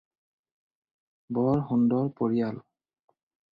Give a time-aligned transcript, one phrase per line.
[1.39, 2.61] বৰ সুন্দৰ পৰিয়াল